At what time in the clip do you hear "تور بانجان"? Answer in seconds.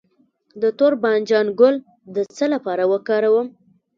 0.77-1.47